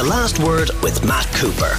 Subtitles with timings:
[0.00, 1.76] The Last Word with Matt Cooper.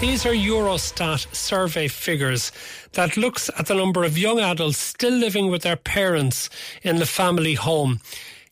[0.00, 2.50] These are Eurostat survey figures
[2.94, 6.50] that looks at the number of young adults still living with their parents
[6.82, 8.00] in the family home.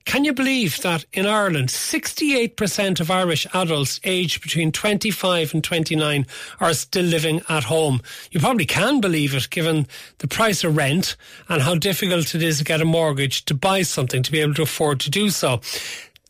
[0.04, 6.26] Can you believe that in Ireland, 68% of Irish adults aged between 25 and 29
[6.58, 8.02] are still living at home?
[8.30, 9.86] You probably can believe it given
[10.18, 11.16] the price of rent
[11.48, 14.54] and how difficult it is to get a mortgage to buy something to be able
[14.54, 15.60] to afford to do so.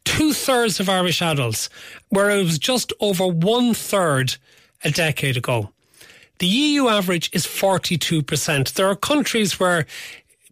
[0.04, 1.68] Two thirds of Irish adults,
[2.08, 4.36] where it was just over one third
[4.84, 5.70] a decade ago.
[6.38, 8.72] The EU average is 42%.
[8.72, 9.86] There are countries where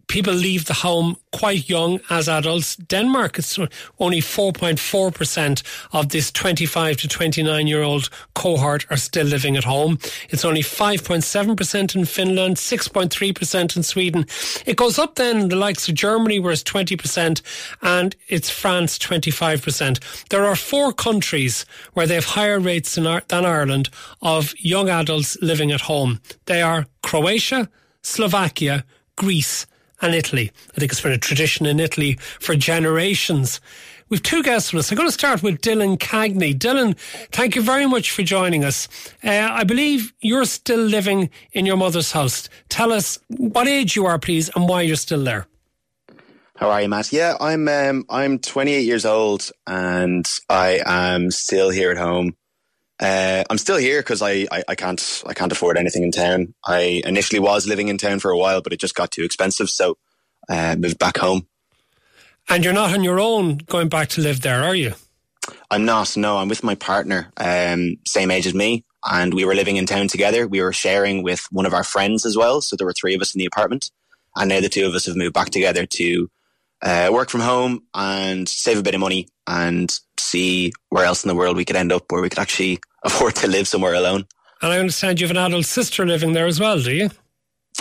[0.09, 2.75] people leave the home quite young as adults.
[2.75, 3.57] Denmark is
[3.99, 5.63] only 4.4%
[5.93, 9.99] of this 25 to 29 year old cohort are still living at home.
[10.29, 14.25] It's only 5.7% in Finland, 6.3% in Sweden.
[14.65, 17.41] It goes up then in the likes of Germany where it's 20%
[17.83, 20.27] and it's France 25%.
[20.29, 23.05] There are four countries where they have higher rates than
[23.45, 23.89] Ireland
[24.21, 26.19] of young adults living at home.
[26.45, 27.69] They are Croatia,
[28.01, 28.83] Slovakia,
[29.15, 29.67] Greece
[30.01, 30.51] and Italy.
[30.75, 33.59] I think it's been a tradition in Italy for generations.
[34.09, 34.91] We've two guests with us.
[34.91, 36.57] I'm going to start with Dylan Cagney.
[36.57, 36.97] Dylan,
[37.31, 38.87] thank you very much for joining us.
[39.23, 42.49] Uh, I believe you're still living in your mother's house.
[42.69, 45.45] Tell us what age you are, please, and why you're still there.
[46.55, 47.13] How are you, Matt?
[47.13, 52.35] Yeah, I'm um, I'm 28 years old, and I am still here at home.
[52.99, 56.53] Uh, I'm still here because I, I, I, can't I can't afford anything in town.
[56.65, 59.69] I initially was living in town for a while, but it just got too expensive,
[59.69, 59.97] so
[60.49, 61.47] uh, moved back home.
[62.49, 64.95] And you're not on your own going back to live there, are you?
[65.71, 66.17] I'm not.
[66.17, 69.85] No, I'm with my partner, um, same age as me, and we were living in
[69.85, 70.47] town together.
[70.47, 73.21] We were sharing with one of our friends as well, so there were three of
[73.21, 73.91] us in the apartment.
[74.35, 76.29] And now the two of us have moved back together to
[76.81, 81.27] uh, work from home and save a bit of money and see where else in
[81.27, 84.25] the world we could end up where we could actually afford to live somewhere alone.
[84.61, 87.09] And I understand you have an adult sister living there as well, do you?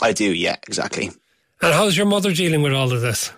[0.01, 1.11] I do, yeah, exactly.
[1.61, 3.33] And how's your mother dealing with all of this?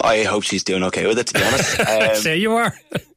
[0.00, 1.80] I hope she's doing okay with it, to be honest.
[1.88, 2.74] Um, Say you are.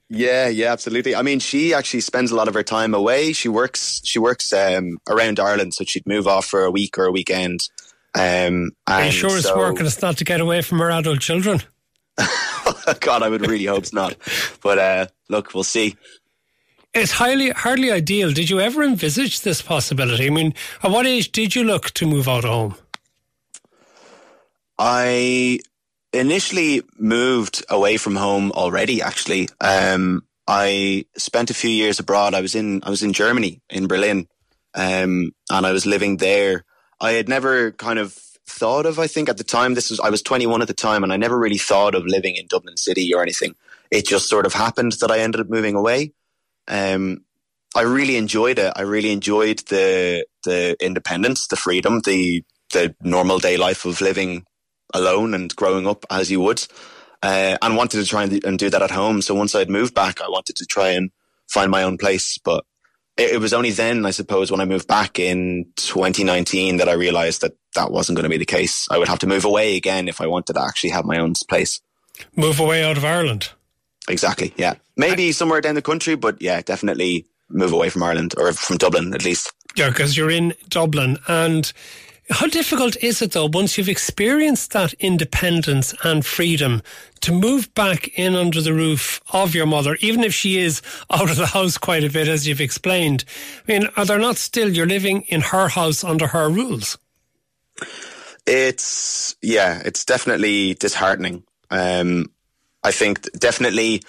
[0.09, 1.15] yeah, yeah, absolutely.
[1.15, 3.33] I mean, she actually spends a lot of her time away.
[3.33, 7.05] She works, she works um, around Ireland, so she'd move off for a week or
[7.05, 7.61] a weekend.
[8.13, 9.85] Um, Are you sure so, it's working?
[9.85, 11.61] It's not to get away from her adult children.
[12.99, 14.15] God, I would really hope it's not.
[14.61, 15.95] But uh, look, we'll see.
[16.93, 18.31] It's highly hardly ideal.
[18.33, 20.27] Did you ever envisage this possibility?
[20.27, 20.53] I mean,
[20.83, 22.75] at what age did you look to move out of home?
[24.77, 25.59] I
[26.11, 29.01] initially moved away from home already.
[29.01, 32.33] Actually, um, I spent a few years abroad.
[32.33, 34.27] I was in I was in Germany in Berlin,
[34.73, 36.65] um, and I was living there.
[36.99, 38.13] I had never kind of
[38.45, 38.99] thought of.
[38.99, 41.17] I think at the time, this was I was 21 at the time, and I
[41.17, 43.55] never really thought of living in Dublin City or anything.
[43.91, 46.11] It just sort of happened that I ended up moving away.
[46.71, 47.25] Um,
[47.75, 48.73] I really enjoyed it.
[48.75, 54.45] I really enjoyed the the independence, the freedom, the the normal day life of living
[54.93, 56.65] alone and growing up as you would,
[57.21, 59.21] uh, and wanted to try and, and do that at home.
[59.21, 61.11] So once I'd moved back, I wanted to try and
[61.47, 62.65] find my own place, but
[63.17, 66.93] it, it was only then, I suppose, when I moved back in 2019 that I
[66.93, 68.87] realized that that wasn't going to be the case.
[68.89, 71.33] I would have to move away again if I wanted to actually have my own
[71.49, 71.81] place.
[72.35, 73.51] Move away out of Ireland.
[74.11, 74.53] Exactly.
[74.57, 74.75] Yeah.
[74.97, 79.13] Maybe somewhere down the country, but yeah, definitely move away from Ireland or from Dublin
[79.13, 79.51] at least.
[79.75, 81.71] Yeah, because you're in Dublin and
[82.29, 86.81] how difficult is it though, once you've experienced that independence and freedom,
[87.21, 91.29] to move back in under the roof of your mother, even if she is out
[91.29, 93.25] of the house quite a bit, as you've explained?
[93.67, 96.97] I mean, are there not still, you're living in her house under her rules?
[98.45, 101.43] It's, yeah, it's definitely disheartening.
[101.69, 102.31] Um,
[102.83, 104.01] I think definitely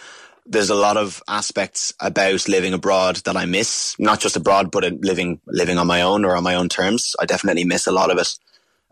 [0.47, 4.85] there's a lot of aspects about living abroad that I miss, not just abroad, but
[5.01, 7.15] living living on my own or on my own terms.
[7.21, 8.29] I definitely miss a lot of it.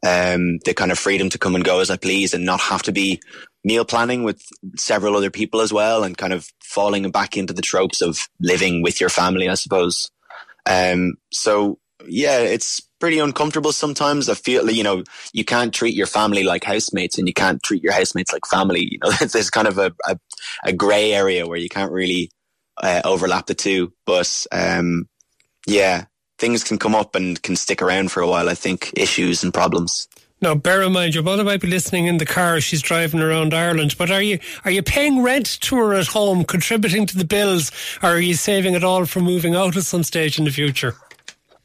[0.02, 2.82] Um, the kind of freedom to come and go as I please and not have
[2.84, 3.20] to be
[3.64, 4.42] meal planning with
[4.76, 8.82] several other people as well and kind of falling back into the tropes of living
[8.82, 10.10] with your family, I suppose.
[10.64, 14.28] Um, so yeah, it's pretty uncomfortable sometimes.
[14.28, 17.82] I feel, you know, you can't treat your family like housemates and you can't treat
[17.82, 18.88] your housemates like family.
[18.90, 20.18] You know, there's kind of a, a,
[20.64, 22.30] a gray area where you can't really
[22.82, 23.92] uh, overlap the two.
[24.06, 25.08] But um,
[25.66, 26.04] yeah,
[26.38, 29.52] things can come up and can stick around for a while, I think, issues and
[29.52, 30.08] problems.
[30.42, 32.62] Now, bear in mind, your mother might be listening in the car.
[32.62, 33.96] She's driving around Ireland.
[33.98, 37.70] But are you are you paying rent to her at home, contributing to the bills,
[38.02, 40.96] or are you saving it all for moving out at some stage in the future?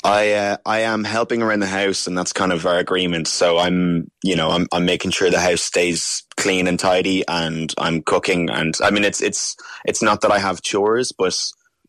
[0.05, 3.27] I uh, I am helping around the house, and that's kind of our agreement.
[3.27, 7.73] So I'm, you know, I'm I'm making sure the house stays clean and tidy, and
[7.79, 8.51] I'm cooking.
[8.51, 11.35] And I mean, it's it's it's not that I have chores, but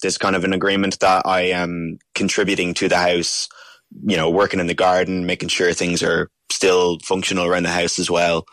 [0.00, 3.48] there's kind of an agreement that I am contributing to the house.
[4.06, 7.98] You know, working in the garden, making sure things are still functional around the house
[7.98, 8.46] as well.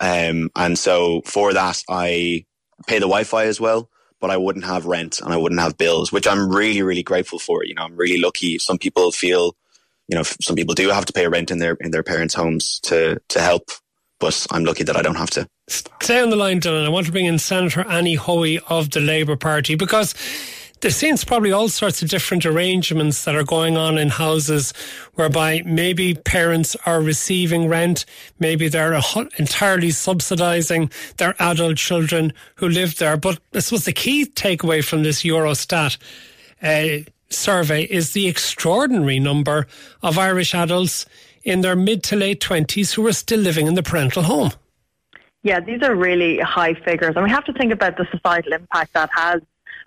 [0.00, 2.46] Um, and so for that, I
[2.86, 3.90] pay the Wi-Fi as well
[4.20, 7.38] but I wouldn't have rent and I wouldn't have bills, which I'm really, really grateful
[7.38, 7.64] for.
[7.64, 8.58] You know, I'm really lucky.
[8.58, 9.56] Some people feel,
[10.08, 12.80] you know, some people do have to pay rent in their in their parents' homes
[12.84, 13.70] to to help,
[14.18, 15.48] but I'm lucky that I don't have to.
[15.68, 16.84] Stay on the line, Dylan.
[16.84, 20.14] I want to bring in Senator Annie Hoey of the Labour Party because
[20.80, 24.72] there seems probably all sorts of different arrangements that are going on in houses
[25.14, 28.06] whereby maybe parents are receiving rent,
[28.38, 28.94] maybe they're
[29.38, 33.16] entirely subsidising their adult children who live there.
[33.16, 35.98] But this was the key takeaway from this Eurostat
[36.62, 39.66] uh, survey is the extraordinary number
[40.02, 41.06] of Irish adults
[41.42, 44.50] in their mid to late 20s who are still living in the parental home.
[45.42, 47.14] Yeah, these are really high figures.
[47.16, 49.40] And we have to think about the societal impact that has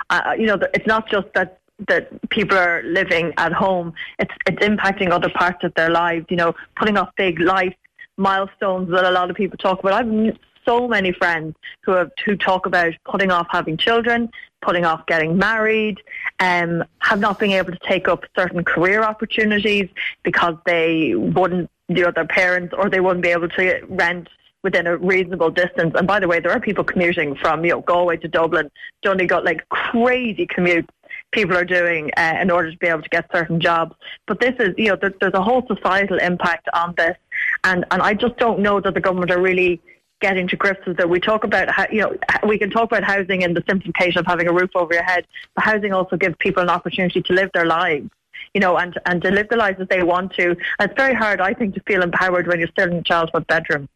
[0.09, 3.93] uh, you know, it's not just that that people are living at home.
[4.19, 6.25] It's it's impacting other parts of their lives.
[6.29, 7.75] You know, putting off big life
[8.17, 9.93] milestones that a lot of people talk about.
[9.93, 14.29] I've so many friends who have who talk about putting off having children,
[14.61, 16.01] putting off getting married,
[16.39, 19.89] um, have not been able to take up certain career opportunities
[20.23, 24.29] because they wouldn't, you know, their parents or they wouldn't be able to rent
[24.63, 25.93] within a reasonable distance.
[25.95, 28.71] And by the way, there are people commuting from you know Galway to Dublin.
[29.03, 30.89] got like crazy commute
[31.31, 33.95] people are doing uh, in order to be able to get certain jobs.
[34.25, 37.17] But this is you know there, there's a whole societal impact on this,
[37.63, 39.81] and and I just don't know that the government are really
[40.21, 41.09] getting to grips with it.
[41.09, 42.15] We talk about how, you know
[42.47, 45.27] we can talk about housing in the simplification of having a roof over your head,
[45.55, 48.09] but housing also gives people an opportunity to live their lives
[48.53, 50.49] you know, and, and to live the lives that they want to.
[50.49, 53.47] And it's very hard, I think, to feel empowered when you're still in a childhood
[53.47, 53.89] bedroom.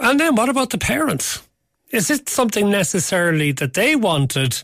[0.00, 1.46] And then what about the parents?
[1.90, 4.62] Is it something necessarily that they wanted,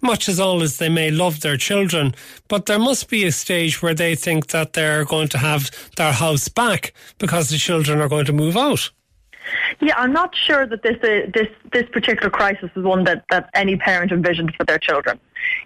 [0.00, 2.14] much as all as they may love their children,
[2.48, 6.12] but there must be a stage where they think that they're going to have their
[6.12, 8.90] house back because the children are going to move out?
[9.80, 13.48] Yeah, I'm not sure that this uh, this this particular crisis is one that, that
[13.54, 15.18] any parent envisioned for their children.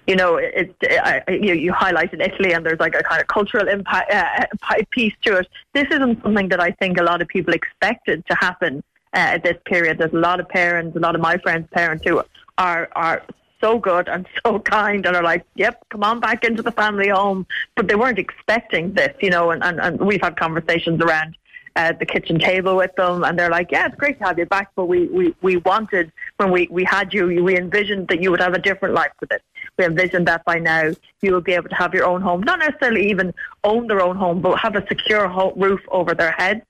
[0.06, 3.66] You know, it, it, you, you in Italy, and there's like a kind of cultural
[3.66, 5.48] impact uh, piece to it.
[5.74, 8.84] This isn't something that I think a lot of people expected to happen
[9.14, 9.98] uh, at this period.
[9.98, 12.22] There's a lot of parents, a lot of my friends' parents who
[12.58, 13.22] are are
[13.62, 17.08] so good and so kind and are like, yep, come on back into the family
[17.08, 17.46] home.
[17.76, 21.36] But they weren't expecting this, you know, and, and, and we've had conversations around
[21.74, 24.44] uh, the kitchen table with them and they're like, yeah, it's great to have you
[24.44, 28.30] back, but we, we, we wanted, when we, we had you, we envisioned that you
[28.30, 29.42] would have a different life with it.
[29.78, 30.92] We envisioned that by now
[31.22, 33.32] you would be able to have your own home, not necessarily even
[33.64, 35.26] own their own home, but have a secure
[35.56, 36.60] roof over their heads.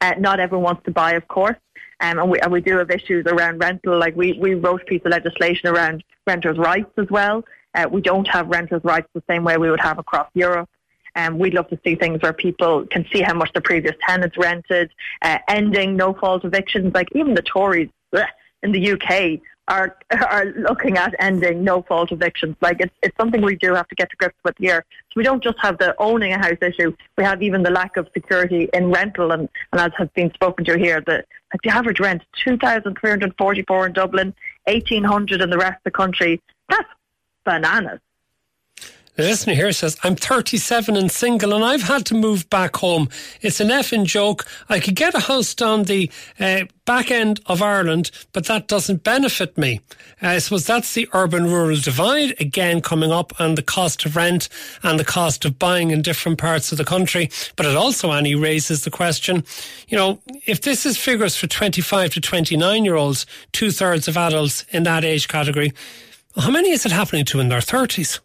[0.00, 1.56] Uh, not everyone wants to buy, of course.
[2.02, 3.96] Um, and, we, and we do have issues around rental.
[3.96, 7.44] Like we, we wrote a piece of legislation around renters' rights as well.
[7.74, 10.68] Uh, we don't have renters' rights the same way we would have across Europe.
[11.14, 14.36] Um, we'd love to see things where people can see how much the previous tenants
[14.36, 14.90] rented,
[15.22, 16.92] uh, ending no fault evictions.
[16.94, 18.26] Like even the Tories bleh,
[18.62, 22.56] in the UK are are looking at ending no fault evictions.
[22.60, 24.84] Like it's it's something we do have to get to grips with here.
[25.10, 26.94] So we don't just have the owning a house issue.
[27.16, 30.64] We have even the lack of security in rental, and, and as has been spoken
[30.66, 31.24] to here, the
[31.62, 34.34] the average rent two thousand three hundred forty four in Dublin,
[34.66, 36.40] eighteen hundred in the rest of the country.
[36.68, 36.88] That's
[37.44, 38.00] bananas.
[39.14, 43.10] The listener here says, I'm 37 and single and I've had to move back home.
[43.42, 44.46] It's an effing joke.
[44.70, 49.04] I could get a house down the uh, back end of Ireland, but that doesn't
[49.04, 49.80] benefit me.
[50.22, 54.16] Uh, I suppose that's the urban rural divide again coming up and the cost of
[54.16, 54.48] rent
[54.82, 57.28] and the cost of buying in different parts of the country.
[57.56, 59.44] But it also, Annie, raises the question,
[59.88, 64.16] you know, if this is figures for 25 to 29 year olds, two thirds of
[64.16, 65.74] adults in that age category,
[66.34, 68.20] how many is it happening to in their 30s?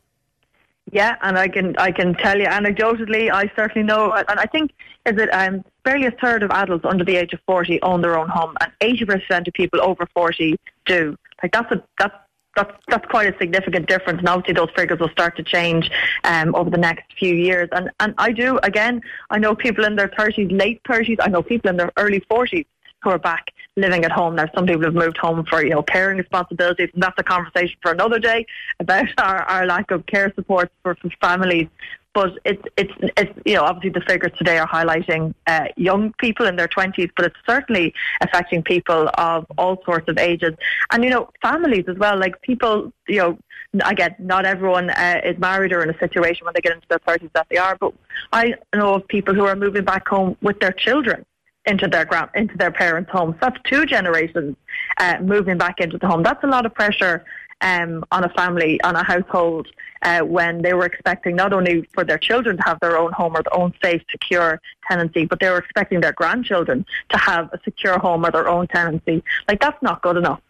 [0.91, 4.71] Yeah, and I can I can tell you anecdotally, I certainly know, and I think
[5.05, 8.17] is it um, barely a third of adults under the age of forty own their
[8.17, 11.17] own home, and eighty percent of people over forty do.
[11.43, 12.15] Like that's a that's
[12.55, 15.91] that's that's quite a significant difference, and obviously those figures will start to change
[16.23, 17.67] um, over the next few years.
[17.73, 21.43] And and I do again, I know people in their thirties, late thirties, I know
[21.43, 22.65] people in their early forties
[23.03, 24.35] who are back living at home.
[24.35, 27.77] Now, some people have moved home for, you know, caring responsibilities, and that's a conversation
[27.81, 28.45] for another day
[28.79, 31.67] about our, our lack of care support for, for families.
[32.13, 36.47] but it's it's it's you know obviously the figures today are highlighting uh, young people
[36.47, 40.53] in their twenties, but it's certainly affecting people of all sorts of ages,
[40.91, 42.17] and you know families as well.
[42.17, 43.37] Like people, you know,
[43.85, 47.03] again, not everyone uh, is married or in a situation when they get into their
[47.07, 47.93] thirties that they are, but
[48.33, 51.23] I know of people who are moving back home with their children
[51.67, 53.35] into their grand into their parents' homes.
[53.41, 54.55] That's two generations
[54.99, 56.23] uh, moving back into the home.
[56.23, 57.25] That's a lot of pressure
[57.61, 59.67] um, on a family, on a household,
[60.03, 63.35] uh, when they were expecting not only for their children to have their own home
[63.35, 67.59] or their own safe, secure tenancy, but they were expecting their grandchildren to have a
[67.63, 69.23] secure home or their own tenancy.
[69.47, 70.41] Like that's not good enough.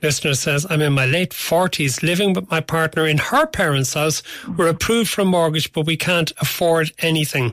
[0.00, 4.22] Listener says, I'm in my late 40s living with my partner in her parents' house.
[4.56, 7.52] We're approved for a mortgage, but we can't afford anything.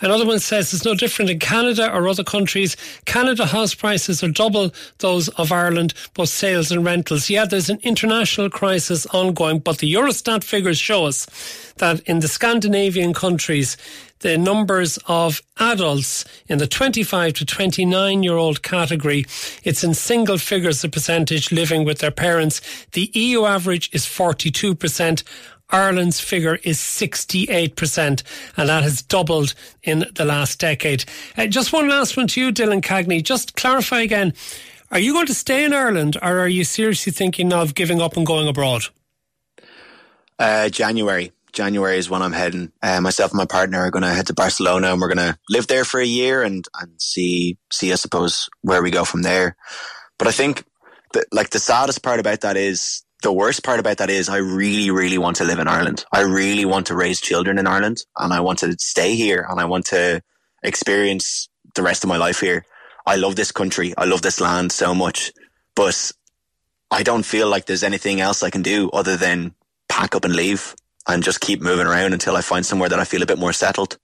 [0.00, 2.76] Another one says it's no different in Canada or other countries.
[3.06, 7.28] Canada house prices are double those of Ireland, both sales and rentals.
[7.28, 11.26] Yeah, there's an international crisis ongoing, but the Eurostat figures show us
[11.78, 13.76] that in the Scandinavian countries,
[14.20, 19.26] the numbers of adults in the 25 to 29 year old category.
[19.64, 22.60] It's in single figures, the percentage living with their parents.
[22.92, 25.22] The EU average is 42%.
[25.72, 28.22] Ireland's figure is 68%,
[28.56, 31.04] and that has doubled in the last decade.
[31.36, 33.22] Uh, just one last one to you, Dylan Cagney.
[33.22, 34.34] Just clarify again.
[34.90, 38.16] Are you going to stay in Ireland or are you seriously thinking of giving up
[38.16, 38.86] and going abroad?
[40.36, 41.30] Uh, January.
[41.52, 42.72] January is when I'm heading.
[42.82, 45.38] Uh, myself and my partner are going to head to Barcelona, and we're going to
[45.48, 49.22] live there for a year and and see see I suppose where we go from
[49.22, 49.56] there.
[50.18, 50.64] But I think
[51.12, 54.38] that like the saddest part about that is the worst part about that is I
[54.38, 56.04] really really want to live in Ireland.
[56.12, 59.60] I really want to raise children in Ireland, and I want to stay here, and
[59.60, 60.22] I want to
[60.62, 62.64] experience the rest of my life here.
[63.06, 63.94] I love this country.
[63.96, 65.32] I love this land so much,
[65.74, 66.12] but
[66.90, 69.54] I don't feel like there's anything else I can do other than
[69.88, 70.74] pack up and leave
[71.08, 73.52] and just keep moving around until I find somewhere that I feel a bit more
[73.52, 73.98] settled.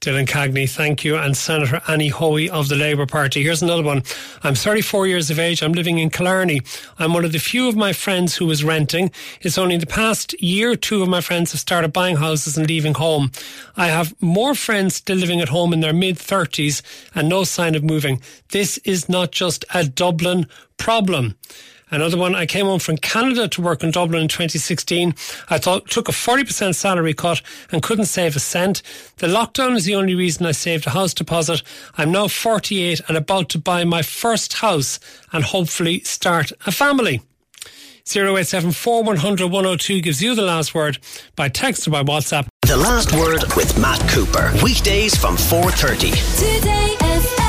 [0.00, 1.16] Dylan Cagney, thank you.
[1.16, 3.42] And Senator Annie Hoey of the Labour Party.
[3.42, 4.04] Here's another one.
[4.44, 5.60] I'm 34 years of age.
[5.60, 6.62] I'm living in Killarney.
[7.00, 9.10] I'm one of the few of my friends who is renting.
[9.40, 12.68] It's only in the past year, two of my friends have started buying houses and
[12.68, 13.32] leaving home.
[13.76, 16.80] I have more friends still living at home in their mid 30s
[17.16, 18.22] and no sign of moving.
[18.50, 21.34] This is not just a Dublin problem.
[21.90, 25.14] Another one, I came home from Canada to work in Dublin in 2016.
[25.48, 27.40] I thought, took a 40% salary cut
[27.72, 28.82] and couldn't save a cent.
[29.16, 31.62] The lockdown is the only reason I saved a house deposit.
[31.96, 35.00] I'm now 48 and about to buy my first house
[35.32, 37.22] and hopefully start a family.
[38.06, 40.98] 0874 100 102 gives you the last word
[41.36, 42.46] by text or by WhatsApp.
[42.62, 44.52] The last word with Matt Cooper.
[44.62, 46.10] Weekdays from 4.30.
[46.38, 47.47] Today FM.